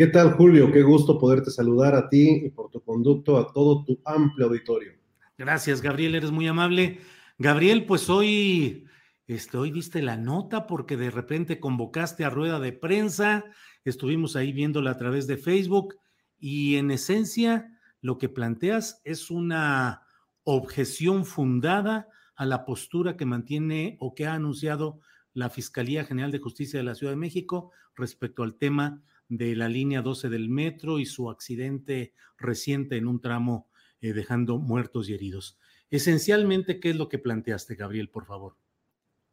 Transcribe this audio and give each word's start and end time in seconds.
¿Qué 0.00 0.06
tal, 0.06 0.32
Julio? 0.32 0.72
Qué 0.72 0.80
gusto 0.80 1.18
poderte 1.18 1.50
saludar 1.50 1.94
a 1.94 2.08
ti 2.08 2.46
y 2.46 2.48
por 2.48 2.70
tu 2.70 2.80
conducto 2.80 3.36
a 3.36 3.52
todo 3.52 3.84
tu 3.84 4.00
amplio 4.06 4.46
auditorio. 4.46 4.94
Gracias, 5.36 5.82
Gabriel, 5.82 6.14
eres 6.14 6.30
muy 6.30 6.46
amable. 6.46 7.00
Gabriel, 7.36 7.84
pues 7.84 8.08
hoy, 8.08 8.86
este, 9.26 9.58
hoy 9.58 9.70
diste 9.70 10.00
la 10.00 10.16
nota 10.16 10.66
porque 10.66 10.96
de 10.96 11.10
repente 11.10 11.60
convocaste 11.60 12.24
a 12.24 12.30
rueda 12.30 12.58
de 12.60 12.72
prensa, 12.72 13.44
estuvimos 13.84 14.36
ahí 14.36 14.54
viéndola 14.54 14.92
a 14.92 14.96
través 14.96 15.26
de 15.26 15.36
Facebook 15.36 15.96
y 16.38 16.76
en 16.76 16.90
esencia 16.92 17.78
lo 18.00 18.16
que 18.16 18.30
planteas 18.30 19.02
es 19.04 19.30
una 19.30 20.06
objeción 20.44 21.26
fundada 21.26 22.08
a 22.36 22.46
la 22.46 22.64
postura 22.64 23.18
que 23.18 23.26
mantiene 23.26 23.98
o 24.00 24.14
que 24.14 24.24
ha 24.24 24.32
anunciado 24.32 25.00
la 25.34 25.50
Fiscalía 25.50 26.06
General 26.06 26.32
de 26.32 26.38
Justicia 26.38 26.78
de 26.78 26.84
la 26.84 26.94
Ciudad 26.94 27.12
de 27.12 27.18
México 27.18 27.70
respecto 27.94 28.42
al 28.42 28.54
tema 28.54 29.02
de 29.30 29.54
la 29.54 29.68
línea 29.68 30.02
12 30.02 30.28
del 30.28 30.50
metro 30.50 30.98
y 30.98 31.06
su 31.06 31.30
accidente 31.30 32.12
reciente 32.36 32.96
en 32.96 33.06
un 33.06 33.20
tramo 33.20 33.68
eh, 34.00 34.12
dejando 34.12 34.58
muertos 34.58 35.08
y 35.08 35.14
heridos. 35.14 35.56
Esencialmente, 35.88 36.80
¿qué 36.80 36.90
es 36.90 36.96
lo 36.96 37.08
que 37.08 37.18
planteaste, 37.18 37.76
Gabriel, 37.76 38.10
por 38.10 38.26
favor? 38.26 38.56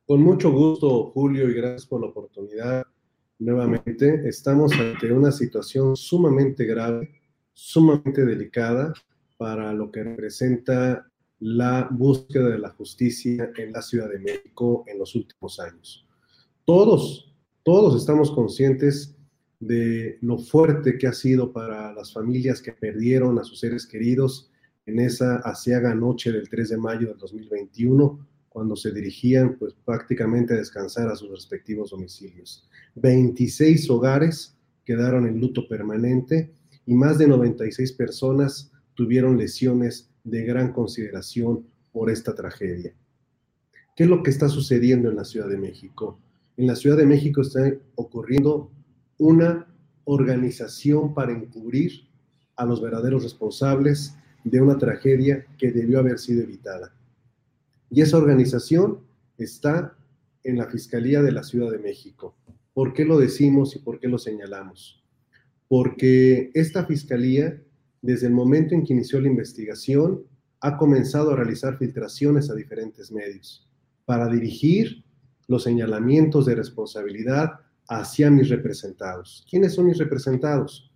Con 0.06 0.22
mucho 0.22 0.52
gusto, 0.52 1.12
Julio, 1.12 1.50
y 1.50 1.54
gracias 1.54 1.88
por 1.88 2.02
la 2.02 2.08
oportunidad. 2.08 2.86
Nuevamente, 3.40 4.28
estamos 4.30 4.72
ante 4.74 5.12
una 5.12 5.32
situación 5.32 5.96
sumamente 5.98 6.66
grave, 6.66 7.10
sumamente 7.54 8.24
delicada 8.24 8.94
para 9.36 9.74
lo 9.74 9.92
que 9.92 10.04
representa 10.04 11.12
la 11.40 11.88
búsqueda 11.92 12.50
de 12.50 12.60
la 12.60 12.70
justicia 12.70 13.52
en 13.58 13.72
la 13.72 13.82
Ciudad 13.82 14.10
de 14.10 14.20
México 14.20 14.84
en 14.88 15.00
los 15.00 15.16
últimos 15.16 15.60
años. 15.60 16.08
Todos, 16.66 17.36
todos 17.64 17.96
estamos 17.96 18.32
conscientes 18.32 19.17
de 19.60 20.18
lo 20.22 20.38
fuerte 20.38 20.98
que 20.98 21.08
ha 21.08 21.14
sido 21.14 21.52
para 21.52 21.94
las 21.94 22.14
familias 22.14 22.62
que 22.62 22.74
perdieron 22.74 23.40
a 23.40 23.44
sus 23.44 23.60
seres 23.60 23.88
queridos 23.88 24.52
en 24.86 25.00
esa 25.00 25.38
asiaga 25.38 25.94
noche 25.96 26.32
del 26.32 26.48
3 26.50 26.70
de 26.70 26.78
mayo 26.78 27.08
del 27.10 27.18
2021, 27.18 28.26
cuando 28.50 28.76
se 28.76 28.92
dirigían 28.92 29.58
pues 29.58 29.74
prácticamente 29.86 30.54
a 30.54 30.58
descansar 30.58 31.10
a 31.10 31.16
sus 31.16 31.30
respectivos 31.30 31.92
domicilios. 31.92 32.68
26 32.96 33.90
hogares 33.90 34.58
quedaron 34.86 35.28
en 35.28 35.40
luto 35.40 35.68
permanente 35.68 36.52
y 36.86 36.94
más 36.94 37.18
de 37.18 37.28
96 37.28 37.92
personas 37.94 38.72
tuvieron 38.94 39.38
lesiones 39.38 40.10
de 40.24 40.44
gran 40.44 40.72
consideración 40.72 41.66
por 41.92 42.10
esta 42.10 42.34
tragedia. 42.34 42.96
¿Qué 43.96 44.04
es 44.04 44.10
lo 44.10 44.24
que 44.24 44.30
está 44.30 44.48
sucediendo 44.48 45.10
en 45.10 45.18
la 45.18 45.26
Ciudad 45.26 45.50
de 45.50 45.58
México? 45.58 46.20
En 46.56 46.68
la 46.68 46.76
Ciudad 46.76 46.98
de 46.98 47.06
México 47.06 47.42
está 47.42 47.74
ocurriendo 47.96 48.72
una 49.18 49.68
organización 50.06 51.14
para 51.14 51.32
encubrir 51.32 52.08
a 52.56 52.66
los 52.66 52.82
verdaderos 52.82 53.24
responsables 53.24 54.16
de 54.44 54.62
una 54.62 54.78
tragedia 54.78 55.46
que 55.58 55.72
debió 55.72 56.00
haber 56.00 56.20
sido 56.20 56.44
evitada. 56.44 56.94
Y 57.90 58.02
esa 58.02 58.18
organización 58.18 59.00
está 59.38 59.96
en 60.44 60.58
la 60.58 60.68
Fiscalía 60.68 61.22
de 61.22 61.32
la 61.32 61.44
Ciudad 61.44 61.72
de 61.72 61.80
México. 61.80 62.36
¿Por 62.74 62.94
qué 62.94 63.06
lo 63.06 63.18
decimos 63.18 63.76
y 63.76 63.80
por 63.80 64.00
qué 64.00 64.08
lo 64.08 64.18
señalamos? 64.18 65.04
Porque 65.68 66.52
esta 66.54 66.86
Fiscalía, 66.86 67.62
desde 68.02 68.28
el 68.28 68.34
momento 68.34 68.74
en 68.74 68.86
que 68.86 68.94
inició 68.94 69.20
la 69.20 69.28
investigación, 69.28 70.24
ha 70.62 70.78
comenzado 70.78 71.32
a 71.32 71.36
realizar 71.36 71.78
filtraciones 71.78 72.50
a 72.50 72.56
diferentes 72.56 73.12
medios 73.12 73.68
para 74.06 74.28
dirigir 74.28 75.04
los 75.48 75.64
señalamientos 75.64 76.46
de 76.46 76.56
responsabilidad 76.56 77.60
hacia 77.88 78.30
mis 78.30 78.50
representados. 78.50 79.46
¿Quiénes 79.50 79.74
son 79.74 79.88
mis 79.88 79.98
representados? 79.98 80.92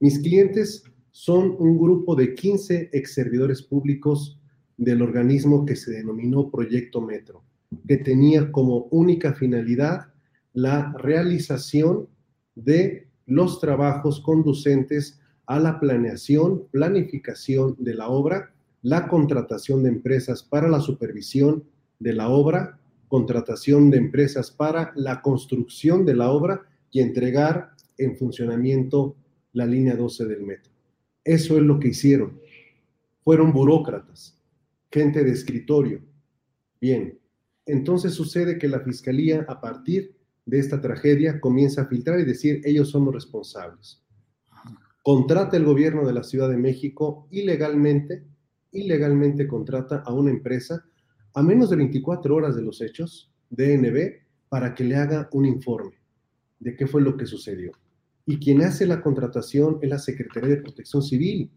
Mis 0.00 0.18
clientes 0.18 0.84
son 1.10 1.56
un 1.58 1.78
grupo 1.78 2.14
de 2.14 2.34
15 2.34 2.90
ex 2.92 3.14
servidores 3.14 3.62
públicos 3.62 4.38
del 4.76 5.02
organismo 5.02 5.64
que 5.64 5.76
se 5.76 5.92
denominó 5.92 6.50
Proyecto 6.50 7.00
Metro, 7.00 7.42
que 7.88 7.96
tenía 7.96 8.52
como 8.52 8.88
única 8.90 9.32
finalidad 9.32 10.08
la 10.52 10.92
realización 10.98 12.08
de 12.54 13.08
los 13.26 13.60
trabajos 13.60 14.20
conducentes 14.20 15.20
a 15.46 15.58
la 15.60 15.80
planeación, 15.80 16.66
planificación 16.70 17.76
de 17.78 17.94
la 17.94 18.08
obra, 18.08 18.52
la 18.82 19.08
contratación 19.08 19.82
de 19.82 19.90
empresas 19.90 20.42
para 20.42 20.68
la 20.68 20.80
supervisión 20.80 21.64
de 21.98 22.12
la 22.12 22.28
obra, 22.28 22.78
contratación 23.08 23.90
de 23.90 23.98
empresas 23.98 24.50
para 24.50 24.92
la 24.96 25.22
construcción 25.22 26.04
de 26.04 26.14
la 26.14 26.30
obra 26.30 26.62
y 26.90 27.00
entregar 27.00 27.70
en 27.98 28.16
funcionamiento 28.16 29.16
la 29.52 29.66
línea 29.66 29.96
12 29.96 30.26
del 30.26 30.42
metro. 30.42 30.72
Eso 31.24 31.56
es 31.56 31.62
lo 31.62 31.78
que 31.78 31.88
hicieron. 31.88 32.40
Fueron 33.24 33.52
burócratas, 33.52 34.40
gente 34.90 35.24
de 35.24 35.32
escritorio. 35.32 36.00
Bien, 36.80 37.18
entonces 37.64 38.14
sucede 38.14 38.58
que 38.58 38.68
la 38.68 38.80
fiscalía 38.80 39.44
a 39.48 39.60
partir 39.60 40.14
de 40.44 40.58
esta 40.60 40.80
tragedia 40.80 41.40
comienza 41.40 41.82
a 41.82 41.86
filtrar 41.86 42.20
y 42.20 42.24
decir 42.24 42.60
ellos 42.64 42.90
son 42.90 43.04
los 43.04 43.14
responsables. 43.14 44.02
Contrata 45.02 45.56
el 45.56 45.64
gobierno 45.64 46.06
de 46.06 46.12
la 46.12 46.22
Ciudad 46.22 46.48
de 46.48 46.56
México 46.56 47.26
ilegalmente, 47.30 48.24
ilegalmente 48.72 49.46
contrata 49.46 49.98
a 49.98 50.12
una 50.12 50.30
empresa 50.30 50.84
a 51.36 51.42
menos 51.42 51.68
de 51.68 51.76
24 51.76 52.34
horas 52.34 52.56
de 52.56 52.62
los 52.62 52.80
hechos, 52.80 53.30
DNB, 53.50 54.22
para 54.48 54.74
que 54.74 54.84
le 54.84 54.96
haga 54.96 55.28
un 55.32 55.44
informe 55.44 55.92
de 56.58 56.74
qué 56.74 56.86
fue 56.86 57.02
lo 57.02 57.14
que 57.18 57.26
sucedió. 57.26 57.72
Y 58.24 58.38
quien 58.38 58.62
hace 58.62 58.86
la 58.86 59.02
contratación 59.02 59.78
es 59.82 59.90
la 59.90 59.98
Secretaría 59.98 60.48
de 60.48 60.62
Protección 60.62 61.02
Civil. 61.02 61.50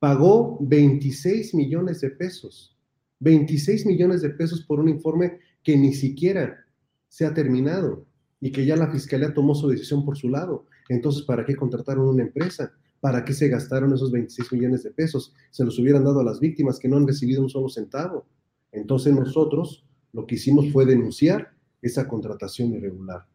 Pagó 0.00 0.58
26 0.60 1.54
millones 1.54 2.00
de 2.00 2.10
pesos. 2.10 2.76
26 3.20 3.86
millones 3.86 4.22
de 4.22 4.30
pesos 4.30 4.62
por 4.66 4.80
un 4.80 4.88
informe 4.88 5.38
que 5.62 5.76
ni 5.76 5.94
siquiera 5.94 6.66
se 7.06 7.24
ha 7.24 7.32
terminado 7.32 8.04
y 8.40 8.50
que 8.50 8.66
ya 8.66 8.74
la 8.74 8.90
Fiscalía 8.90 9.32
tomó 9.32 9.54
su 9.54 9.68
decisión 9.68 10.04
por 10.04 10.18
su 10.18 10.30
lado. 10.30 10.66
Entonces, 10.88 11.22
¿para 11.22 11.44
qué 11.44 11.54
contrataron 11.54 12.08
una 12.08 12.24
empresa? 12.24 12.72
¿Para 12.98 13.24
qué 13.24 13.34
se 13.34 13.46
gastaron 13.46 13.94
esos 13.94 14.10
26 14.10 14.52
millones 14.52 14.82
de 14.82 14.90
pesos? 14.90 15.32
Se 15.52 15.64
los 15.64 15.78
hubieran 15.78 16.02
dado 16.02 16.18
a 16.18 16.24
las 16.24 16.40
víctimas 16.40 16.80
que 16.80 16.88
no 16.88 16.96
han 16.96 17.06
recibido 17.06 17.40
un 17.40 17.48
solo 17.48 17.68
centavo. 17.68 18.26
Entonces 18.72 19.14
nosotros 19.14 19.86
lo 20.12 20.26
que 20.26 20.34
hicimos 20.34 20.70
fue 20.72 20.86
denunciar 20.86 21.52
esa 21.80 22.08
contratación 22.08 22.72
irregular. 22.74 23.26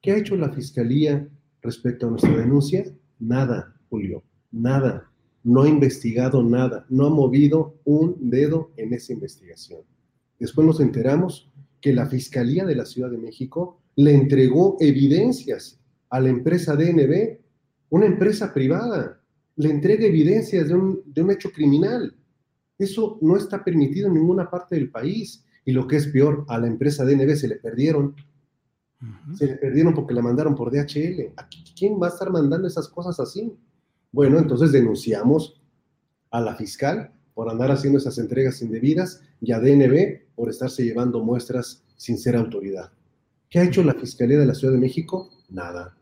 ¿Qué 0.00 0.12
ha 0.12 0.18
hecho 0.18 0.36
la 0.36 0.52
Fiscalía 0.52 1.28
respecto 1.62 2.06
a 2.06 2.10
nuestra 2.10 2.36
denuncia? 2.36 2.84
Nada, 3.18 3.74
Julio, 3.88 4.22
nada. 4.52 5.10
no 5.42 5.62
ha 5.62 5.68
investigado 5.68 6.42
nada, 6.42 6.86
no 6.88 7.06
ha 7.06 7.10
movido 7.10 7.78
un 7.84 8.16
dedo 8.30 8.72
en 8.78 8.94
esa 8.94 9.12
investigación. 9.12 9.80
Después 10.38 10.66
nos 10.66 10.80
enteramos 10.80 11.50
que 11.82 11.92
la 11.92 12.06
Fiscalía 12.06 12.64
de 12.64 12.74
la 12.74 12.86
Ciudad 12.86 13.10
de 13.10 13.18
México 13.18 13.78
le 13.96 14.14
entregó 14.14 14.78
evidencias 14.80 15.78
a 16.08 16.20
la 16.20 16.30
empresa 16.30 16.76
DNB, 16.76 17.38
una 17.90 18.06
empresa 18.06 18.54
privada, 18.54 19.20
le 19.56 19.70
entrega 19.70 20.06
evidencias 20.06 20.68
de 20.68 20.74
un, 20.74 21.02
de 21.04 21.22
un 21.22 21.30
hecho 21.30 21.50
criminal. 21.52 22.16
Eso 22.84 23.18
no 23.20 23.36
está 23.36 23.64
permitido 23.64 24.08
en 24.08 24.14
ninguna 24.14 24.48
parte 24.50 24.76
del 24.76 24.90
país. 24.90 25.44
Y 25.64 25.72
lo 25.72 25.86
que 25.86 25.96
es 25.96 26.06
peor, 26.06 26.44
a 26.48 26.58
la 26.58 26.66
empresa 26.66 27.04
DNB 27.04 27.34
se 27.34 27.48
le 27.48 27.56
perdieron. 27.56 28.14
Se 29.34 29.46
le 29.46 29.56
perdieron 29.56 29.92
porque 29.94 30.14
la 30.14 30.22
mandaron 30.22 30.54
por 30.54 30.70
DHL. 30.70 31.34
¿Quién 31.76 32.00
va 32.00 32.06
a 32.06 32.10
estar 32.10 32.30
mandando 32.30 32.66
esas 32.66 32.88
cosas 32.88 33.20
así? 33.20 33.52
Bueno, 34.12 34.38
entonces 34.38 34.72
denunciamos 34.72 35.60
a 36.30 36.40
la 36.40 36.54
fiscal 36.54 37.12
por 37.34 37.50
andar 37.50 37.70
haciendo 37.70 37.98
esas 37.98 38.16
entregas 38.18 38.62
indebidas 38.62 39.22
y 39.40 39.52
a 39.52 39.58
DNB 39.58 40.34
por 40.34 40.48
estarse 40.48 40.84
llevando 40.84 41.22
muestras 41.22 41.84
sin 41.96 42.16
ser 42.18 42.36
autoridad. 42.36 42.92
¿Qué 43.50 43.58
ha 43.58 43.64
hecho 43.64 43.82
la 43.82 43.94
Fiscalía 43.94 44.38
de 44.38 44.46
la 44.46 44.54
Ciudad 44.54 44.72
de 44.72 44.80
México? 44.80 45.30
Nada. 45.48 45.96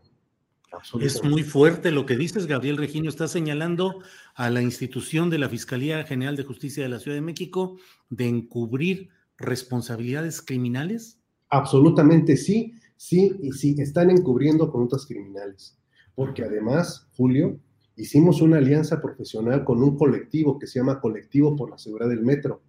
Es 1.00 1.22
muy 1.22 1.42
fuerte 1.42 1.90
lo 1.90 2.06
que 2.06 2.16
dices, 2.16 2.46
Gabriel 2.46 2.76
Regino. 2.76 3.08
Está 3.08 3.28
señalando 3.28 4.00
a 4.34 4.50
la 4.50 4.62
institución 4.62 5.30
de 5.30 5.38
la 5.38 5.48
Fiscalía 5.48 6.04
General 6.04 6.36
de 6.36 6.44
Justicia 6.44 6.82
de 6.82 6.88
la 6.88 6.98
Ciudad 6.98 7.16
de 7.16 7.22
México 7.22 7.76
de 8.08 8.28
encubrir 8.28 9.10
responsabilidades 9.36 10.40
criminales. 10.42 11.19
Absolutamente 11.50 12.36
sí, 12.36 12.74
sí, 12.96 13.36
y 13.42 13.52
sí, 13.52 13.76
están 13.78 14.10
encubriendo 14.10 14.70
conductas 14.70 15.06
criminales. 15.06 15.78
Porque 16.14 16.44
además, 16.44 17.08
Julio, 17.16 17.58
hicimos 17.96 18.40
una 18.40 18.58
alianza 18.58 19.00
profesional 19.00 19.64
con 19.64 19.82
un 19.82 19.96
colectivo 19.96 20.58
que 20.58 20.66
se 20.66 20.78
llama 20.78 21.00
Colectivo 21.00 21.56
por 21.56 21.70
la 21.70 21.78
Seguridad 21.78 22.08
del 22.08 22.22
Metro, 22.22 22.62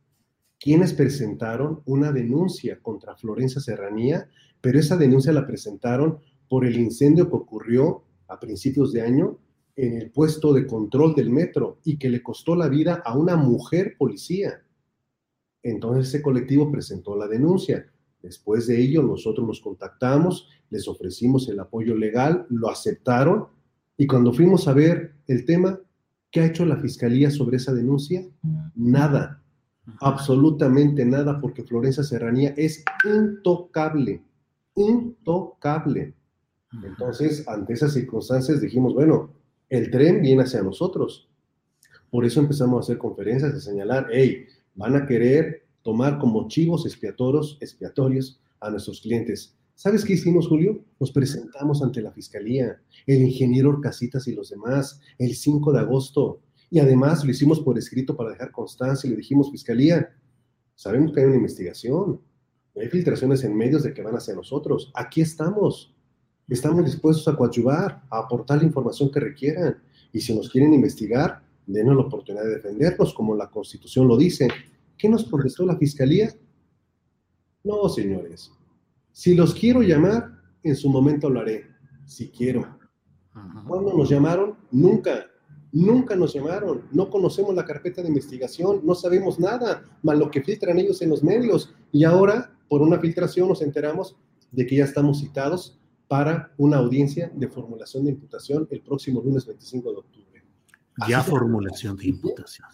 quienes 0.59 0.93
presentaron 0.93 1.81
una 1.85 2.11
denuncia 2.11 2.79
contra 2.81 3.15
Florencia 3.15 3.61
Serranía, 3.61 4.29
pero 4.61 4.79
esa 4.79 4.95
denuncia 4.95 5.33
la 5.33 5.45
presentaron 5.45 6.19
por 6.53 6.67
el 6.67 6.77
incendio 6.77 7.27
que 7.31 7.35
ocurrió 7.35 8.03
a 8.27 8.39
principios 8.39 8.93
de 8.93 9.01
año 9.01 9.39
en 9.75 9.97
el 9.97 10.11
puesto 10.11 10.53
de 10.53 10.67
control 10.67 11.15
del 11.15 11.31
metro 11.31 11.79
y 11.83 11.97
que 11.97 12.09
le 12.09 12.21
costó 12.21 12.55
la 12.55 12.69
vida 12.69 13.01
a 13.03 13.17
una 13.17 13.35
mujer 13.35 13.95
policía. 13.97 14.61
Entonces 15.63 16.09
ese 16.09 16.21
colectivo 16.21 16.71
presentó 16.71 17.17
la 17.17 17.27
denuncia. 17.27 17.91
Después 18.21 18.67
de 18.67 18.79
ello, 18.79 19.01
nosotros 19.01 19.47
nos 19.47 19.61
contactamos, 19.61 20.47
les 20.69 20.87
ofrecimos 20.87 21.49
el 21.49 21.59
apoyo 21.59 21.95
legal, 21.95 22.45
lo 22.49 22.69
aceptaron 22.69 23.47
y 23.97 24.05
cuando 24.05 24.31
fuimos 24.31 24.67
a 24.67 24.73
ver 24.73 25.15
el 25.25 25.45
tema, 25.45 25.79
¿qué 26.29 26.41
ha 26.41 26.45
hecho 26.45 26.67
la 26.67 26.77
fiscalía 26.77 27.31
sobre 27.31 27.57
esa 27.57 27.73
denuncia? 27.73 28.27
Nada, 28.75 29.41
absolutamente 30.01 31.03
nada, 31.03 31.41
porque 31.41 31.63
Florencia 31.63 32.03
Serranía 32.03 32.53
es 32.55 32.85
intocable, 33.05 34.21
intocable. 34.75 36.13
Entonces, 36.83 37.47
ante 37.47 37.73
esas 37.73 37.93
circunstancias 37.93 38.61
dijimos, 38.61 38.93
bueno, 38.93 39.31
el 39.69 39.91
tren 39.91 40.21
viene 40.21 40.43
hacia 40.43 40.63
nosotros. 40.63 41.29
Por 42.09 42.25
eso 42.25 42.39
empezamos 42.39 42.77
a 42.77 42.79
hacer 42.81 42.97
conferencias, 42.97 43.53
a 43.53 43.59
señalar, 43.59 44.07
hey, 44.11 44.45
van 44.75 44.95
a 44.95 45.05
querer 45.05 45.65
tomar 45.81 46.17
como 46.19 46.47
chivos 46.47 46.85
expiatorios, 46.85 47.57
expiatorios 47.59 48.39
a 48.59 48.69
nuestros 48.69 49.01
clientes. 49.01 49.55
¿Sabes 49.75 50.05
qué 50.05 50.13
hicimos, 50.13 50.47
Julio? 50.47 50.83
Nos 50.99 51.11
presentamos 51.11 51.81
ante 51.81 52.01
la 52.01 52.11
fiscalía, 52.11 52.79
el 53.05 53.21
ingeniero 53.21 53.69
Orcasitas 53.69 54.27
y 54.27 54.33
los 54.33 54.49
demás, 54.49 55.01
el 55.17 55.35
5 55.35 55.73
de 55.73 55.79
agosto. 55.79 56.39
Y 56.69 56.79
además 56.79 57.23
lo 57.25 57.31
hicimos 57.31 57.59
por 57.59 57.77
escrito 57.77 58.15
para 58.15 58.31
dejar 58.31 58.51
constancia 58.51 59.07
y 59.07 59.11
le 59.11 59.17
dijimos, 59.17 59.51
fiscalía, 59.51 60.15
sabemos 60.75 61.11
que 61.11 61.21
hay 61.21 61.25
una 61.27 61.35
investigación, 61.35 62.21
hay 62.75 62.87
filtraciones 62.87 63.43
en 63.43 63.55
medios 63.55 63.83
de 63.83 63.93
que 63.93 64.01
van 64.01 64.15
hacia 64.15 64.35
nosotros. 64.35 64.91
Aquí 64.95 65.21
estamos. 65.21 65.92
Estamos 66.47 66.83
dispuestos 66.85 67.27
a 67.27 67.35
coadyuvar, 67.35 68.03
a 68.09 68.19
aportar 68.19 68.59
la 68.59 68.65
información 68.65 69.09
que 69.11 69.19
requieran. 69.19 69.77
Y 70.11 70.19
si 70.19 70.35
nos 70.35 70.49
quieren 70.49 70.73
investigar, 70.73 71.41
denos 71.65 71.95
la 71.95 72.03
oportunidad 72.03 72.43
de 72.43 72.55
defendernos, 72.55 73.13
como 73.13 73.35
la 73.35 73.49
Constitución 73.49 74.07
lo 74.07 74.17
dice. 74.17 74.47
¿Qué 74.97 75.09
nos 75.09 75.23
contestó 75.25 75.65
la 75.65 75.77
Fiscalía? 75.77 76.33
No, 77.63 77.87
señores. 77.87 78.51
Si 79.11 79.35
los 79.35 79.53
quiero 79.53 79.81
llamar, 79.81 80.31
en 80.63 80.75
su 80.75 80.89
momento 80.89 81.29
lo 81.29 81.39
haré, 81.39 81.65
si 82.05 82.29
quiero. 82.29 82.77
¿Cuándo 83.65 83.93
nos 83.93 84.09
llamaron? 84.09 84.55
Nunca. 84.71 85.27
Nunca 85.71 86.15
nos 86.15 86.33
llamaron. 86.33 86.83
No 86.91 87.09
conocemos 87.09 87.55
la 87.55 87.65
carpeta 87.65 88.01
de 88.01 88.09
investigación, 88.09 88.81
no 88.83 88.93
sabemos 88.93 89.39
nada, 89.39 89.83
más 90.03 90.17
lo 90.17 90.29
que 90.29 90.41
filtran 90.41 90.77
ellos 90.77 91.01
en 91.01 91.09
los 91.09 91.23
medios. 91.23 91.73
Y 91.91 92.03
ahora, 92.03 92.55
por 92.67 92.81
una 92.81 92.99
filtración, 92.99 93.47
nos 93.47 93.61
enteramos 93.61 94.15
de 94.51 94.67
que 94.67 94.75
ya 94.75 94.83
estamos 94.83 95.19
citados 95.19 95.79
para 96.13 96.53
una 96.57 96.77
audiencia 96.77 97.31
de 97.33 97.47
formulación 97.47 98.05
de 98.05 98.11
imputación 98.11 98.67
el 98.69 98.81
próximo 98.81 99.19
lunes 99.23 99.47
25 99.47 99.91
de 99.91 99.97
octubre. 99.97 100.43
ya 101.09 101.23
formulación 101.23 101.97
de 101.97 102.05
imputación. 102.05 102.67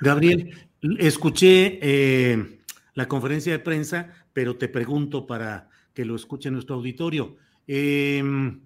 Gabriel, 0.00 0.50
escuché 0.98 1.78
eh, 1.82 2.60
la 2.94 3.06
conferencia 3.06 3.52
de 3.52 3.58
prensa, 3.58 4.08
pero 4.32 4.56
te 4.56 4.68
pregunto 4.68 5.26
para 5.26 5.68
que 5.92 6.06
lo 6.06 6.16
escuche 6.16 6.50
nuestro 6.50 6.76
auditorio. 6.76 7.36
Em, 7.66 8.62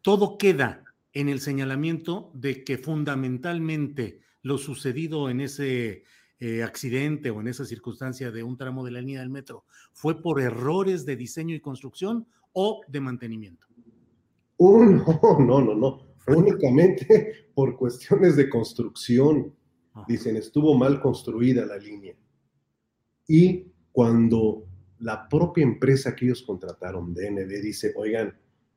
todo 0.00 0.38
queda 0.38 0.84
en 1.12 1.28
el 1.28 1.40
señalamiento 1.40 2.30
de 2.34 2.62
que 2.62 2.78
fundamentalmente 2.78 4.20
lo 4.42 4.58
sucedido 4.58 5.28
en 5.28 5.40
ese 5.40 6.04
eh, 6.38 6.62
accidente 6.62 7.30
o 7.30 7.40
en 7.40 7.48
esa 7.48 7.64
circunstancia 7.64 8.30
de 8.30 8.44
un 8.44 8.56
tramo 8.56 8.84
de 8.84 8.92
la 8.92 9.00
línea 9.00 9.18
del 9.18 9.30
metro 9.30 9.64
fue 9.92 10.22
por 10.22 10.40
errores 10.40 11.04
de 11.04 11.16
diseño 11.16 11.56
y 11.56 11.60
construcción 11.60 12.28
o 12.54 12.80
de 12.88 13.00
mantenimiento. 13.00 13.66
no, 14.58 15.38
no, 15.38 15.60
no, 15.60 15.74
no. 15.74 16.00
Únicamente 16.26 17.50
por 17.54 17.76
cuestiones 17.76 18.36
de 18.36 18.48
construcción. 18.48 19.54
Dicen, 20.08 20.36
estuvo 20.36 20.74
mal 20.76 21.00
construida 21.00 21.64
la 21.66 21.76
línea. 21.76 22.16
Y 23.28 23.66
cuando 23.92 24.66
la 24.98 25.28
propia 25.28 25.62
empresa 25.62 26.16
que 26.16 26.24
ellos 26.24 26.42
contrataron, 26.42 27.14
DND, 27.14 27.62
dice, 27.62 27.92
oigan, 27.96 28.36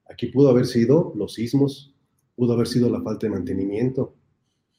aquí 0.10 0.28
pudo 0.28 0.50
haber 0.50 0.68
sido 0.68 1.14
los 1.16 1.34
sismos, 1.34 1.96
pudo 2.36 2.54
haber 2.54 2.68
sido 2.68 2.90
la 2.90 3.02
falta 3.02 3.26
de 3.26 3.32
mantenimiento, 3.32 4.14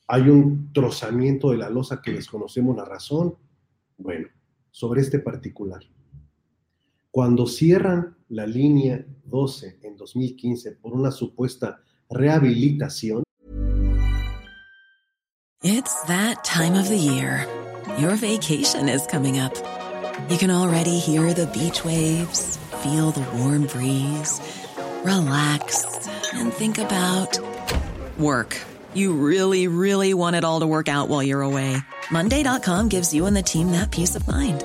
hay 0.06 0.28
un 0.30 0.72
trozamiento 0.72 1.50
de 1.50 1.58
la 1.58 1.68
losa 1.70 2.00
que 2.00 2.12
desconocemos 2.12 2.76
la 2.76 2.84
razón. 2.84 3.36
Bueno, 3.98 4.28
sobre 4.70 5.02
este 5.02 5.18
particular. 5.18 5.82
Cuando 7.10 7.46
cierran 7.46 8.16
la 8.28 8.46
línea 8.46 9.04
12 9.24 9.80
en 9.82 9.96
2015 9.96 10.72
por 10.72 10.92
una 10.92 11.10
supuesta 11.10 11.80
rehabilitación. 12.10 13.22
It's 15.62 16.02
that 16.06 16.44
time 16.44 16.74
of 16.74 16.88
the 16.88 16.96
year. 16.96 17.46
Your 17.98 18.16
vacation 18.16 18.88
is 18.88 19.06
coming 19.06 19.38
up. 19.38 19.54
You 20.30 20.36
can 20.36 20.50
already 20.50 20.98
hear 20.98 21.32
the 21.32 21.46
beach 21.46 21.84
waves, 21.84 22.58
feel 22.82 23.10
the 23.10 23.26
warm 23.38 23.66
breeze, 23.66 24.40
relax 25.04 25.84
and 26.34 26.52
think 26.52 26.78
about 26.78 27.38
work. 28.18 28.56
You 28.94 29.12
really, 29.12 29.68
really 29.68 30.14
want 30.14 30.36
it 30.36 30.44
all 30.44 30.60
to 30.60 30.66
work 30.66 30.88
out 30.88 31.08
while 31.08 31.22
you're 31.22 31.42
away. 31.42 31.76
Monday.com 32.10 32.88
gives 32.88 33.12
you 33.12 33.26
and 33.26 33.36
the 33.36 33.42
team 33.42 33.72
that 33.72 33.90
peace 33.90 34.14
of 34.14 34.26
mind. 34.26 34.64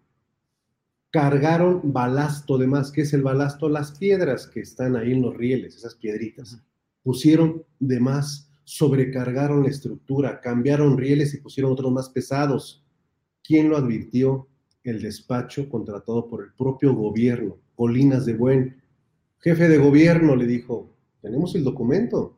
cargaron 1.11 1.81
balasto 1.93 2.57
de 2.57 2.67
más. 2.67 2.91
¿Qué 2.91 3.01
es 3.01 3.13
el 3.13 3.21
balasto? 3.21 3.69
Las 3.69 3.97
piedras 3.97 4.47
que 4.47 4.61
están 4.61 4.95
ahí 4.95 5.11
en 5.11 5.21
los 5.21 5.35
rieles, 5.35 5.75
esas 5.75 5.95
piedritas. 5.95 6.57
Pusieron 7.03 7.63
de 7.79 7.99
más 7.99 8.51
sobrecargaron 8.63 9.63
la 9.63 9.69
estructura, 9.69 10.39
cambiaron 10.39 10.97
rieles 10.97 11.33
y 11.33 11.41
pusieron 11.41 11.73
otros 11.73 11.91
más 11.91 12.09
pesados. 12.09 12.85
¿Quién 13.43 13.69
lo 13.69 13.75
advirtió? 13.75 14.47
El 14.83 15.01
despacho 15.01 15.67
contratado 15.69 16.29
por 16.29 16.43
el 16.43 16.53
propio 16.53 16.95
gobierno, 16.95 17.57
Colinas 17.75 18.25
de 18.25 18.33
Buen. 18.33 18.81
Jefe 19.39 19.67
de 19.67 19.77
gobierno 19.77 20.37
le 20.37 20.45
dijo, 20.45 20.95
tenemos 21.21 21.53
el 21.55 21.65
documento. 21.65 22.37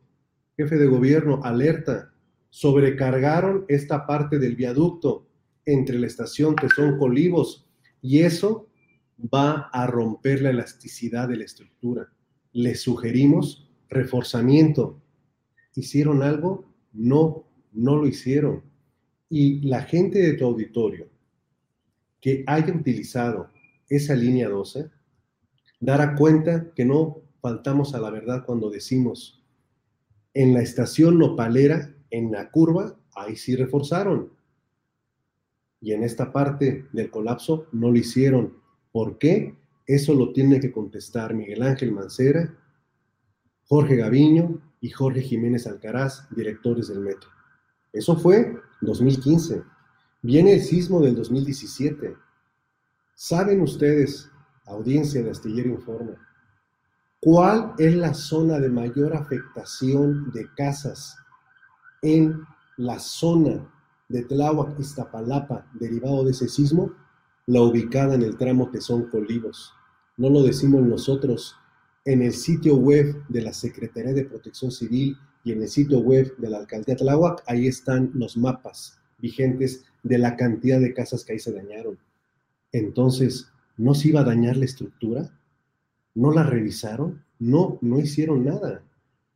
Jefe 0.58 0.78
de 0.78 0.88
gobierno, 0.88 1.42
alerta, 1.44 2.12
sobrecargaron 2.50 3.66
esta 3.68 4.08
parte 4.08 4.40
del 4.40 4.56
viaducto 4.56 5.28
entre 5.66 6.00
la 6.00 6.08
estación 6.08 6.56
Tesón 6.56 6.98
Colivos 6.98 7.68
y 8.04 8.20
eso 8.20 8.68
va 9.34 9.70
a 9.72 9.88
romper 9.88 10.42
la 10.42 10.50
elasticidad 10.50 11.30
de 11.30 11.38
la 11.38 11.46
estructura. 11.46 12.12
Les 12.52 12.82
sugerimos 12.82 13.72
reforzamiento. 13.90 15.02
¿Hicieron 15.74 16.22
algo? 16.22 16.66
No, 16.92 17.48
no 17.72 17.96
lo 17.96 18.06
hicieron. 18.06 18.62
Y 19.30 19.62
la 19.62 19.84
gente 19.84 20.20
de 20.20 20.34
tu 20.34 20.46
auditorio 20.46 21.08
que 22.20 22.44
haya 22.46 22.74
utilizado 22.74 23.50
esa 23.88 24.16
línea 24.16 24.50
12 24.50 24.90
dará 25.80 26.16
cuenta 26.16 26.74
que 26.74 26.84
no 26.84 27.22
faltamos 27.42 27.96
a 27.96 28.00
la 28.00 28.10
verdad 28.10 28.46
cuando 28.46 28.70
decimos 28.70 29.42
en 30.34 30.54
la 30.54 30.62
estación 30.62 31.18
nopalera, 31.18 31.96
en 32.10 32.32
la 32.32 32.52
curva, 32.52 33.00
ahí 33.16 33.38
sí 33.38 33.56
reforzaron. 33.56 34.34
Y 35.84 35.92
en 35.92 36.02
esta 36.02 36.32
parte 36.32 36.88
del 36.94 37.12
colapso 37.12 37.68
no 37.74 37.92
lo 37.92 37.98
hicieron. 37.98 38.54
¿Por 38.94 39.18
qué? 39.18 39.54
Eso 39.86 40.14
lo 40.14 40.32
tiene 40.32 40.62
que 40.62 40.72
contestar 40.72 41.34
Miguel 41.34 41.62
Ángel 41.62 41.92
Mancera, 41.92 42.56
Jorge 43.66 43.98
Gaviño 43.98 44.62
y 44.80 44.92
Jorge 44.92 45.22
Jiménez 45.22 45.68
Alcaraz, 45.68 46.26
directores 46.34 46.88
del 46.88 47.02
metro. 47.02 47.30
Eso 47.92 48.16
fue 48.16 48.56
2015. 48.80 49.62
Viene 50.22 50.54
el 50.54 50.62
sismo 50.62 51.02
del 51.02 51.16
2017. 51.16 52.16
¿Saben 53.14 53.60
ustedes, 53.60 54.32
audiencia 54.66 55.22
de 55.22 55.32
Astillero 55.32 55.68
Informa, 55.68 56.16
cuál 57.20 57.74
es 57.78 57.94
la 57.94 58.14
zona 58.14 58.58
de 58.58 58.70
mayor 58.70 59.18
afectación 59.18 60.32
de 60.32 60.48
casas 60.56 61.18
en 62.02 62.42
la 62.78 63.00
zona 63.00 63.70
de 64.10 64.24
Tláhuac, 64.24 64.80
Iztapalapa, 64.80 65.68
derivado 65.74 66.24
de 66.24 66.32
ese 66.32 66.48
sismo? 66.48 66.94
La 67.46 67.62
ubicada 67.62 68.16
en 68.16 68.22
el 68.22 68.38
tramo 68.38 68.70
Tesón 68.70 69.10
Colivos. 69.10 69.74
No 70.18 70.30
lo 70.30 70.44
decimos 70.44 70.82
nosotros. 70.84 71.56
En 72.06 72.22
el 72.22 72.34
sitio 72.34 72.76
web 72.76 73.24
de 73.30 73.42
la 73.42 73.54
Secretaría 73.54 74.14
de 74.14 74.26
Protección 74.26 74.72
Civil 74.72 75.18
y 75.44 75.52
en 75.52 75.62
el 75.62 75.68
sitio 75.68 76.00
web 76.00 76.36
de 76.38 76.50
la 76.50 76.58
Alcaldía 76.58 76.96
Tláhuac, 76.96 77.44
ahí 77.48 77.68
están 77.68 78.12
los 78.14 78.38
mapas 78.38 79.00
vigentes 79.20 79.86
de 80.04 80.18
la 80.18 80.36
cantidad 80.36 80.80
de 80.80 80.94
casas 80.94 81.24
que 81.24 81.34
ahí 81.34 81.40
se 81.40 81.54
dañaron. 81.54 81.98
Entonces, 82.72 83.48
¿no 83.78 83.94
se 83.94 84.10
iba 84.10 84.22
a 84.22 84.26
dañar 84.26 84.58
la 84.58 84.66
estructura? 84.66 85.32
¿No 86.16 86.32
la 86.32 86.44
revisaron? 86.44 87.24
No, 87.40 87.80
no 87.82 88.00
hicieron 88.00 88.46
nada. 88.46 88.84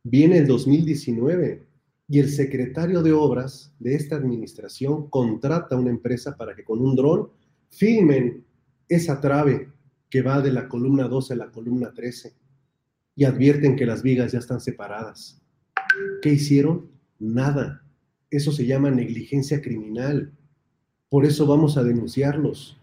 Viene 0.02 0.38
el 0.38 0.46
2019 0.46 1.67
y 2.08 2.18
el 2.18 2.30
secretario 2.30 3.02
de 3.02 3.12
obras 3.12 3.72
de 3.78 3.94
esta 3.94 4.16
administración 4.16 5.08
contrata 5.10 5.76
a 5.76 5.78
una 5.78 5.90
empresa 5.90 6.36
para 6.36 6.54
que 6.56 6.64
con 6.64 6.80
un 6.80 6.96
dron 6.96 7.28
filmen 7.68 8.44
esa 8.88 9.20
trave 9.20 9.70
que 10.08 10.22
va 10.22 10.40
de 10.40 10.50
la 10.50 10.68
columna 10.68 11.06
12 11.06 11.34
a 11.34 11.36
la 11.36 11.50
columna 11.50 11.92
13 11.92 12.34
y 13.14 13.24
advierten 13.24 13.76
que 13.76 13.84
las 13.84 14.02
vigas 14.02 14.32
ya 14.32 14.38
están 14.38 14.60
separadas. 14.60 15.42
¿Qué 16.22 16.30
hicieron? 16.30 16.90
Nada. 17.18 17.82
Eso 18.30 18.52
se 18.52 18.64
llama 18.64 18.90
negligencia 18.90 19.60
criminal. 19.60 20.32
Por 21.10 21.26
eso 21.26 21.46
vamos 21.46 21.76
a 21.76 21.84
denunciarlos, 21.84 22.78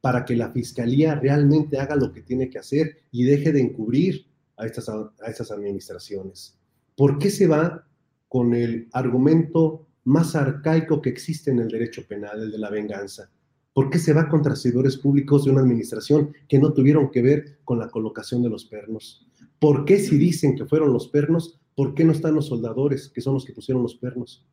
para 0.00 0.24
que 0.24 0.36
la 0.36 0.50
fiscalía 0.50 1.14
realmente 1.16 1.78
haga 1.78 1.94
lo 1.94 2.12
que 2.12 2.22
tiene 2.22 2.48
que 2.48 2.58
hacer 2.58 2.98
y 3.10 3.24
deje 3.24 3.52
de 3.52 3.60
encubrir 3.60 4.26
a 4.56 4.66
estas, 4.66 4.88
a 4.88 5.12
estas 5.26 5.50
administraciones. 5.50 6.56
¿Por 6.96 7.18
qué 7.18 7.30
se 7.30 7.46
va 7.46 7.86
con 8.28 8.54
el 8.54 8.88
argumento 8.92 9.86
más 10.04 10.36
arcaico 10.36 11.02
que 11.02 11.10
existe 11.10 11.50
en 11.50 11.58
el 11.58 11.68
derecho 11.68 12.06
penal, 12.06 12.42
el 12.42 12.50
de 12.50 12.58
la 12.58 12.70
venganza? 12.70 13.30
¿Por 13.72 13.90
qué 13.90 13.98
se 13.98 14.14
va 14.14 14.28
contra 14.28 14.56
servidores 14.56 14.96
públicos 14.96 15.44
de 15.44 15.50
una 15.50 15.60
administración 15.60 16.32
que 16.48 16.58
no 16.58 16.72
tuvieron 16.72 17.10
que 17.10 17.20
ver 17.20 17.58
con 17.62 17.78
la 17.78 17.90
colocación 17.90 18.42
de 18.42 18.48
los 18.48 18.64
pernos? 18.64 19.26
¿Por 19.58 19.84
qué 19.84 19.98
si 19.98 20.16
dicen 20.16 20.56
que 20.56 20.64
fueron 20.64 20.92
los 20.92 21.08
pernos, 21.08 21.60
por 21.74 21.94
qué 21.94 22.02
no 22.02 22.12
están 22.12 22.34
los 22.34 22.46
soldadores, 22.46 23.10
que 23.10 23.20
son 23.20 23.34
los 23.34 23.44
que 23.44 23.52
pusieron 23.52 23.82
los 23.82 23.96
pernos? 23.96 24.46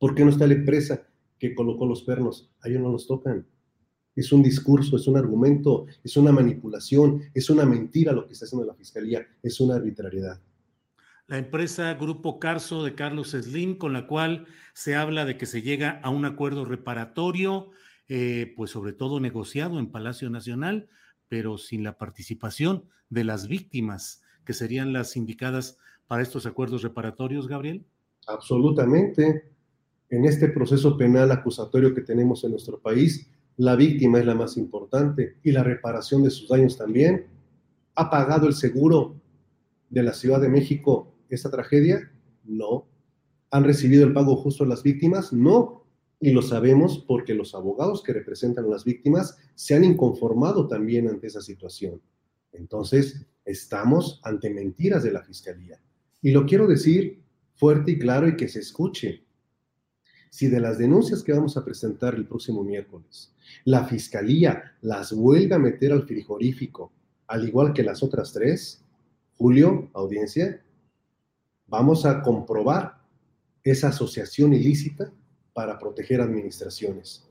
¿Por 0.00 0.14
qué 0.14 0.24
no 0.24 0.30
está 0.30 0.46
la 0.48 0.54
empresa 0.54 1.06
que 1.38 1.54
colocó 1.54 1.86
los 1.86 2.02
pernos? 2.02 2.50
A 2.62 2.68
ellos 2.68 2.82
no 2.82 2.90
los 2.90 3.06
tocan. 3.06 3.46
Es 4.16 4.32
un 4.32 4.42
discurso, 4.42 4.96
es 4.96 5.06
un 5.06 5.16
argumento, 5.16 5.86
es 6.02 6.16
una 6.16 6.32
manipulación, 6.32 7.22
es 7.32 7.50
una 7.50 7.64
mentira 7.64 8.12
lo 8.12 8.26
que 8.26 8.32
está 8.32 8.46
haciendo 8.46 8.66
la 8.66 8.74
fiscalía, 8.74 9.24
es 9.42 9.60
una 9.60 9.76
arbitrariedad. 9.76 10.40
La 11.30 11.38
empresa 11.38 11.94
Grupo 11.94 12.40
Carso 12.40 12.82
de 12.82 12.96
Carlos 12.96 13.30
Slim, 13.30 13.78
con 13.78 13.92
la 13.92 14.08
cual 14.08 14.48
se 14.74 14.96
habla 14.96 15.24
de 15.24 15.38
que 15.38 15.46
se 15.46 15.62
llega 15.62 16.00
a 16.02 16.10
un 16.10 16.24
acuerdo 16.24 16.64
reparatorio, 16.64 17.70
eh, 18.08 18.52
pues 18.56 18.72
sobre 18.72 18.92
todo 18.92 19.20
negociado 19.20 19.78
en 19.78 19.92
Palacio 19.92 20.28
Nacional, 20.28 20.88
pero 21.28 21.56
sin 21.56 21.84
la 21.84 21.98
participación 21.98 22.86
de 23.10 23.22
las 23.22 23.46
víctimas, 23.46 24.24
que 24.44 24.54
serían 24.54 24.92
las 24.92 25.16
indicadas 25.16 25.78
para 26.08 26.20
estos 26.24 26.46
acuerdos 26.46 26.82
reparatorios, 26.82 27.46
Gabriel? 27.46 27.86
Absolutamente. 28.26 29.52
En 30.08 30.24
este 30.24 30.48
proceso 30.48 30.96
penal 30.96 31.30
acusatorio 31.30 31.94
que 31.94 32.00
tenemos 32.00 32.42
en 32.42 32.50
nuestro 32.50 32.80
país, 32.80 33.30
la 33.56 33.76
víctima 33.76 34.18
es 34.18 34.26
la 34.26 34.34
más 34.34 34.56
importante 34.56 35.36
y 35.44 35.52
la 35.52 35.62
reparación 35.62 36.24
de 36.24 36.30
sus 36.30 36.48
daños 36.48 36.76
también. 36.76 37.28
¿Ha 37.94 38.10
pagado 38.10 38.48
el 38.48 38.54
seguro 38.54 39.14
de 39.90 40.02
la 40.02 40.12
Ciudad 40.12 40.40
de 40.40 40.48
México 40.48 41.09
esta 41.34 41.50
tragedia? 41.50 42.12
No. 42.44 42.86
¿Han 43.50 43.64
recibido 43.64 44.04
el 44.04 44.12
pago 44.12 44.36
justo 44.36 44.64
las 44.64 44.82
víctimas? 44.82 45.32
No. 45.32 45.84
Y 46.20 46.30
lo 46.30 46.42
sabemos 46.42 47.04
porque 47.06 47.34
los 47.34 47.54
abogados 47.54 48.02
que 48.02 48.12
representan 48.12 48.66
a 48.66 48.68
las 48.68 48.84
víctimas 48.84 49.38
se 49.54 49.74
han 49.74 49.84
inconformado 49.84 50.68
también 50.68 51.08
ante 51.08 51.28
esa 51.28 51.40
situación. 51.40 52.00
Entonces, 52.52 53.26
estamos 53.44 54.20
ante 54.24 54.50
mentiras 54.50 55.02
de 55.02 55.12
la 55.12 55.22
Fiscalía. 55.22 55.80
Y 56.22 56.30
lo 56.32 56.44
quiero 56.46 56.66
decir 56.66 57.22
fuerte 57.54 57.92
y 57.92 57.98
claro 57.98 58.28
y 58.28 58.36
que 58.36 58.48
se 58.48 58.60
escuche. 58.60 59.24
Si 60.30 60.48
de 60.48 60.60
las 60.60 60.78
denuncias 60.78 61.22
que 61.22 61.32
vamos 61.32 61.56
a 61.56 61.64
presentar 61.64 62.14
el 62.14 62.26
próximo 62.26 62.62
miércoles, 62.62 63.34
la 63.64 63.84
Fiscalía 63.84 64.76
las 64.80 65.12
vuelve 65.12 65.54
a 65.54 65.58
meter 65.58 65.92
al 65.92 66.06
frigorífico, 66.06 66.92
al 67.26 67.48
igual 67.48 67.72
que 67.72 67.82
las 67.82 68.02
otras 68.02 68.32
tres, 68.32 68.84
Julio, 69.36 69.90
audiencia, 69.94 70.62
vamos 71.70 72.04
a 72.04 72.20
comprobar 72.20 73.00
esa 73.62 73.88
asociación 73.88 74.52
ilícita 74.52 75.12
para 75.54 75.78
proteger 75.78 76.20
administraciones. 76.20 77.26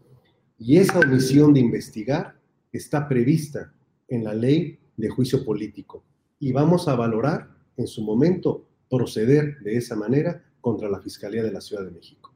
Y 0.57 0.77
esa 0.77 0.99
omisión 0.99 1.53
de 1.53 1.59
investigar 1.59 2.39
está 2.71 3.07
prevista 3.07 3.73
en 4.07 4.23
la 4.23 4.33
ley 4.33 4.79
de 4.97 5.09
juicio 5.09 5.43
político. 5.43 6.03
Y 6.39 6.51
vamos 6.51 6.87
a 6.87 6.95
valorar 6.95 7.49
en 7.77 7.87
su 7.87 8.01
momento 8.01 8.65
proceder 8.89 9.59
de 9.59 9.77
esa 9.77 9.95
manera 9.95 10.43
contra 10.61 10.89
la 10.89 10.99
Fiscalía 10.99 11.43
de 11.43 11.51
la 11.51 11.61
Ciudad 11.61 11.83
de 11.83 11.91
México. 11.91 12.33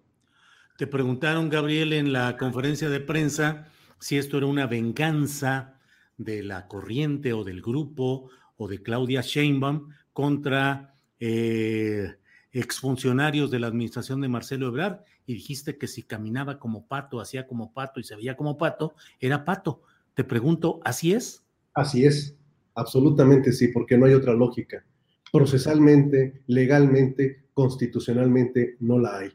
Te 0.77 0.87
preguntaron, 0.87 1.49
Gabriel, 1.49 1.93
en 1.93 2.13
la 2.13 2.37
conferencia 2.37 2.89
de 2.89 2.99
prensa 2.99 3.67
si 3.99 4.17
esto 4.17 4.37
era 4.37 4.47
una 4.47 4.67
venganza 4.67 5.79
de 6.17 6.43
la 6.43 6.67
corriente 6.67 7.33
o 7.33 7.43
del 7.43 7.61
grupo 7.61 8.29
o 8.57 8.67
de 8.67 8.81
Claudia 8.81 9.21
Sheinbaum 9.21 9.89
contra 10.11 10.92
eh, 11.25 12.17
exfuncionarios 12.51 13.49
de 13.49 13.57
la 13.57 13.67
administración 13.67 14.19
de 14.19 14.27
Marcelo 14.27 14.67
Ebrard 14.67 15.05
y 15.25 15.35
dijiste 15.35 15.77
que 15.77 15.87
si 15.87 16.03
caminaba 16.03 16.59
como 16.59 16.85
pato, 16.85 17.21
hacía 17.21 17.47
como 17.47 17.71
pato 17.71 18.01
y 18.01 18.03
se 18.03 18.17
veía 18.17 18.35
como 18.35 18.57
pato, 18.57 18.93
era 19.21 19.45
pato. 19.45 19.83
Te 20.15 20.25
pregunto, 20.25 20.81
¿así 20.83 21.13
es? 21.13 21.45
Así 21.73 22.05
es, 22.05 22.35
absolutamente 22.75 23.53
sí, 23.53 23.69
porque 23.69 23.97
no 23.97 24.05
hay 24.05 24.15
otra 24.15 24.33
lógica. 24.33 24.83
Procesalmente, 25.31 26.43
legalmente, 26.47 27.45
constitucionalmente, 27.53 28.75
no 28.81 28.99
la 28.99 29.19
hay. 29.19 29.31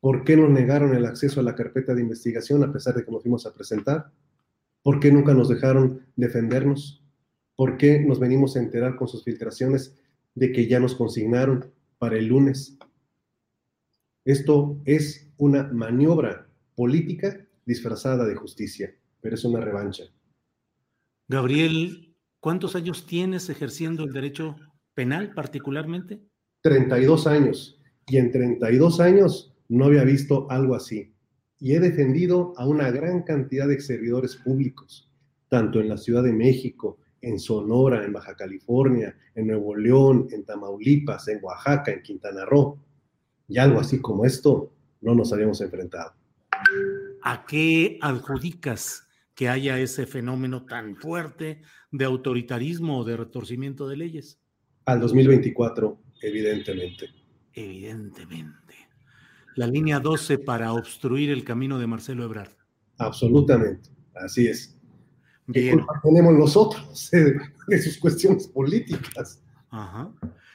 ¿Por 0.00 0.24
qué 0.24 0.36
nos 0.36 0.50
negaron 0.50 0.96
el 0.96 1.06
acceso 1.06 1.38
a 1.38 1.44
la 1.44 1.54
carpeta 1.54 1.94
de 1.94 2.02
investigación 2.02 2.64
a 2.64 2.72
pesar 2.72 2.96
de 2.96 3.04
que 3.04 3.12
nos 3.12 3.22
fuimos 3.22 3.46
a 3.46 3.54
presentar? 3.54 4.10
¿Por 4.82 4.98
qué 4.98 5.12
nunca 5.12 5.32
nos 5.32 5.48
dejaron 5.48 6.04
defendernos? 6.16 7.04
¿Por 7.54 7.76
qué 7.76 8.00
nos 8.00 8.18
venimos 8.18 8.56
a 8.56 8.58
enterar 8.58 8.96
con 8.96 9.06
sus 9.06 9.22
filtraciones 9.22 9.94
de 10.38 10.52
que 10.52 10.66
ya 10.66 10.80
nos 10.80 10.94
consignaron? 10.94 11.72
para 11.98 12.16
el 12.16 12.26
lunes. 12.26 12.78
Esto 14.24 14.80
es 14.84 15.30
una 15.36 15.64
maniobra 15.64 16.48
política 16.74 17.46
disfrazada 17.64 18.24
de 18.26 18.36
justicia, 18.36 18.94
pero 19.20 19.34
es 19.34 19.44
una 19.44 19.60
revancha. 19.60 20.04
Gabriel, 21.28 22.14
¿cuántos 22.40 22.76
años 22.76 23.06
tienes 23.06 23.50
ejerciendo 23.50 24.04
el 24.04 24.12
derecho 24.12 24.56
penal 24.94 25.34
particularmente? 25.34 26.20
32 26.62 27.26
años. 27.26 27.80
Y 28.06 28.16
en 28.16 28.30
32 28.30 29.00
años 29.00 29.54
no 29.68 29.84
había 29.84 30.04
visto 30.04 30.50
algo 30.50 30.74
así. 30.74 31.12
Y 31.60 31.74
he 31.74 31.80
defendido 31.80 32.54
a 32.56 32.66
una 32.66 32.90
gran 32.90 33.22
cantidad 33.22 33.68
de 33.68 33.80
servidores 33.80 34.36
públicos, 34.36 35.10
tanto 35.48 35.80
en 35.80 35.88
la 35.88 35.98
Ciudad 35.98 36.22
de 36.22 36.32
México, 36.32 36.98
en 37.20 37.38
Sonora, 37.38 38.04
en 38.04 38.12
Baja 38.12 38.34
California, 38.34 39.16
en 39.34 39.46
Nuevo 39.46 39.76
León, 39.76 40.28
en 40.30 40.44
Tamaulipas, 40.44 41.28
en 41.28 41.38
Oaxaca, 41.42 41.92
en 41.92 42.02
Quintana 42.02 42.44
Roo. 42.44 42.78
Y 43.48 43.58
algo 43.58 43.80
así 43.80 44.00
como 44.00 44.24
esto 44.24 44.72
no 45.00 45.14
nos 45.14 45.32
habíamos 45.32 45.60
enfrentado. 45.60 46.12
¿A 47.22 47.46
qué 47.46 47.98
adjudicas 48.00 49.06
que 49.34 49.48
haya 49.48 49.78
ese 49.78 50.06
fenómeno 50.06 50.66
tan 50.66 50.96
fuerte 50.96 51.62
de 51.90 52.04
autoritarismo 52.04 52.98
o 52.98 53.04
de 53.04 53.16
retorcimiento 53.16 53.88
de 53.88 53.96
leyes? 53.96 54.40
Al 54.84 55.00
2024, 55.00 55.98
evidentemente. 56.22 57.10
Evidentemente. 57.52 58.74
La 59.56 59.66
línea 59.66 59.98
12 59.98 60.38
para 60.38 60.72
obstruir 60.72 61.30
el 61.30 61.44
camino 61.44 61.78
de 61.78 61.86
Marcelo 61.86 62.24
Ebrard. 62.24 62.52
Absolutamente, 62.98 63.90
así 64.14 64.46
es. 64.46 64.77
Bien. 65.48 65.84
tenemos 66.02 66.34
nosotros 66.34 67.10
de 67.68 67.82
sus 67.82 67.98
cuestiones 67.98 68.46
políticas? 68.46 69.42
Ajá. 69.70 70.10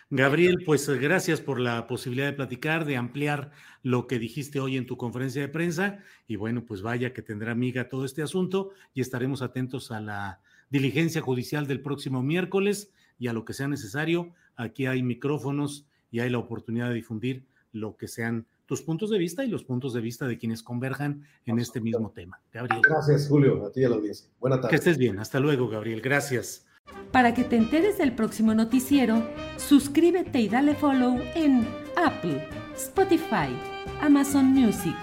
Gabriel, 0.10 0.62
pues 0.64 0.88
gracias 0.88 1.42
por 1.42 1.60
la 1.60 1.88
posibilidad 1.88 2.28
de 2.28 2.34
platicar, 2.34 2.86
de 2.86 2.98
ampliar 2.98 3.50
lo 3.82 4.06
que 4.06 4.20
dijiste 4.20 4.60
hoy 4.60 4.78
en 4.78 4.86
tu 4.86 4.96
conferencia 4.96 5.42
de 5.42 5.48
prensa. 5.48 6.00
Y 6.28 6.36
bueno, 6.36 6.64
pues 6.66 6.84
vaya 6.84 7.14
que 7.14 7.24
tendrá 7.24 7.52
amiga 7.52 7.90
todo 7.90 8.06
este 8.06 8.22
asunto 8.22 8.70
y 8.94 9.02
estaremos 9.02 9.42
atentos 9.42 9.92
a 9.92 10.00
la 10.00 10.40
diligencia 10.70 11.22
judicial 11.22 11.66
del 11.66 11.82
próximo 11.82 12.22
miércoles 12.22 12.92
y 13.18 13.28
a 13.28 13.34
lo 13.34 13.44
que 13.44 13.54
sea 13.54 13.68
necesario. 13.68 14.34
Aquí 14.56 14.86
hay 14.86 15.02
micrófonos 15.02 15.88
y 16.12 16.20
hay 16.20 16.30
la 16.30 16.38
oportunidad 16.38 16.90
de 16.90 16.96
difundir 16.96 17.48
lo 17.72 17.98
que 17.98 18.08
sean 18.08 18.46
tus 18.74 18.82
puntos 18.82 19.12
de 19.12 19.20
vista 19.20 19.46
y 19.46 19.50
los 19.50 19.64
puntos 19.64 19.94
de 19.94 20.02
vista 20.02 20.26
de 20.26 20.36
quienes 20.36 20.64
converjan 20.64 21.22
en 21.46 21.60
este 21.60 21.80
mismo 21.80 22.10
tema. 22.10 22.42
Gabriel. 22.52 22.82
Gracias, 22.84 23.28
Julio, 23.28 23.64
a 23.68 23.72
ti 23.72 23.82
y 23.82 23.84
a 23.84 23.90
la 23.90 23.98
audiencia. 23.98 24.28
Buenas 24.40 24.62
tardes. 24.62 24.72
Que 24.72 24.76
estés 24.78 24.98
bien. 24.98 25.20
Hasta 25.20 25.40
luego, 25.40 25.70
Gabriel. 25.70 26.02
Gracias. 26.02 26.66
Para 27.12 27.36
que 27.36 27.44
te 27.44 27.56
enteres 27.56 28.00
del 28.00 28.16
próximo 28.16 28.56
noticiero, 28.56 29.30
suscríbete 29.58 30.40
y 30.40 30.50
dale 30.50 30.74
follow 30.74 31.20
en 31.36 31.68
Apple, 31.96 32.48
Spotify, 32.76 33.56
Amazon 34.02 34.46
Music, 34.48 34.98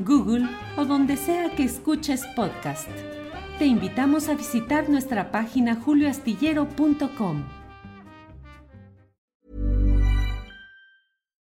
Google 0.00 0.48
o 0.76 0.84
donde 0.84 1.16
sea 1.16 1.54
que 1.54 1.62
escuches 1.62 2.26
podcast. 2.34 2.88
Te 3.60 3.66
invitamos 3.66 4.28
a 4.28 4.34
visitar 4.34 4.90
nuestra 4.90 5.30
página 5.30 5.76
julioastillero.com. 5.76 7.61